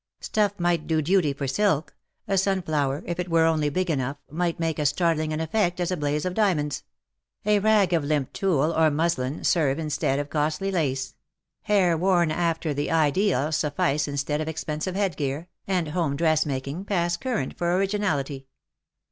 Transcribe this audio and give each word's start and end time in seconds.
Stuff 0.19 0.59
might 0.59 0.87
do 0.87 0.99
duty 0.99 1.31
for 1.31 1.45
silk— 1.45 1.93
a 2.27 2.35
sunflower, 2.35 3.03
if 3.05 3.19
it 3.19 3.29
were 3.29 3.45
only 3.45 3.69
big 3.69 3.87
enough, 3.87 4.17
might 4.31 4.59
make 4.59 4.79
as 4.79 4.89
startling 4.89 5.31
an 5.31 5.39
effect 5.39 5.79
as 5.79 5.91
a 5.91 5.95
blaze 5.95 6.25
of 6.25 6.33
diamonds— 6.33 6.83
a 7.45 7.59
rag 7.59 7.93
of 7.93 8.03
limp 8.03 8.33
tulle 8.33 8.73
or 8.73 8.89
muslin 8.89 9.43
serve 9.43 9.77
instead 9.77 10.17
of 10.17 10.31
costly 10.31 10.71
lace— 10.71 11.13
hair 11.71 11.95
worn 11.95 12.31
after 12.31 12.73
the 12.73 12.89
ideal 12.89 13.51
suffice 13.51 14.07
instead 14.07 14.41
of 14.41 14.47
expensive 14.47 14.95
headgear, 14.95 15.47
and 15.67 15.89
home 15.89 16.15
dressmaking 16.15 16.83
pass 16.83 17.15
current 17.15 17.55
for 17.55 17.65
WE 17.65 17.69
DRAW 17.69 17.77
NIGH 17.77 17.77
THEE.'' 17.77 17.79
189 17.79 17.79
originality. 17.79 18.47